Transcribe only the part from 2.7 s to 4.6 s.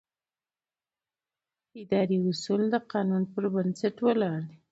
د قانون پر بنسټ ولاړ دي.